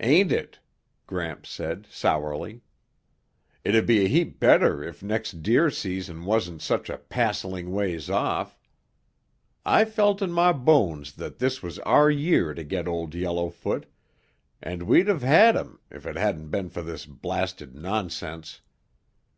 "Ain't 0.00 0.32
it," 0.32 0.58
Gramps 1.06 1.50
said 1.50 1.86
sourly. 1.90 2.62
"It'd 3.62 3.84
be 3.84 4.06
a 4.06 4.08
heap 4.08 4.40
better 4.40 4.82
if 4.82 5.02
next 5.02 5.42
deer 5.42 5.68
season 5.70 6.24
wasn't 6.24 6.62
such 6.62 6.88
a 6.88 6.96
passeling 6.96 7.70
ways 7.70 8.08
off. 8.08 8.58
I 9.66 9.84
felt 9.84 10.22
in 10.22 10.32
my 10.32 10.52
bones 10.54 11.12
that 11.16 11.40
this 11.40 11.62
was 11.62 11.78
our 11.80 12.10
year 12.10 12.54
to 12.54 12.64
get 12.64 12.88
Old 12.88 13.14
Yellowfoot, 13.14 13.84
and 14.62 14.84
we'd 14.84 15.10
of 15.10 15.20
had 15.20 15.56
him 15.56 15.78
if 15.90 16.06
it 16.06 16.16
hadn't 16.16 16.48
been 16.48 16.70
for 16.70 16.80
this 16.80 17.04
blasted 17.04 17.74
nonsense. 17.74 18.62